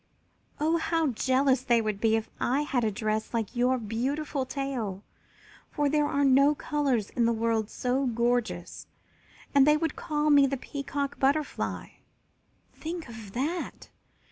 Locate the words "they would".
1.61-2.01, 9.67-9.95